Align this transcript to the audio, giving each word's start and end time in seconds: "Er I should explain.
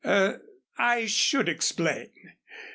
"Er 0.03 0.41
I 0.79 1.05
should 1.05 1.47
explain. 1.47 2.09